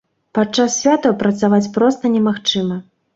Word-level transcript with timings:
Падчас 0.37 0.77
святаў 0.83 1.13
працаваць 1.23 1.69
проста 1.75 2.11
немагчыма. 2.15 2.79